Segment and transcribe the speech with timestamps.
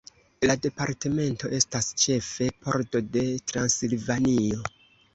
[0.51, 4.69] La departamento estas ĉefa pordo de Transilvanio.